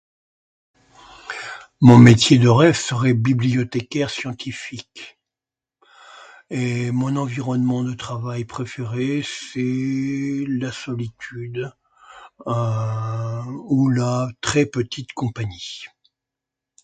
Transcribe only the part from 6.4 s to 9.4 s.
Et mon environnement de travail préféré